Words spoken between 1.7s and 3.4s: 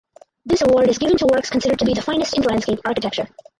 to be the finest in landscape architecture.